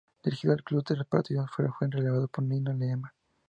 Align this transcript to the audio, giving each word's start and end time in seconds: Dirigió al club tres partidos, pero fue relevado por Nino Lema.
Dirigió 0.23 0.51
al 0.51 0.63
club 0.63 0.83
tres 0.83 1.05
partidos, 1.05 1.51
pero 1.55 1.75
fue 1.77 1.87
relevado 1.87 2.27
por 2.27 2.43
Nino 2.43 2.73
Lema. 2.73 3.13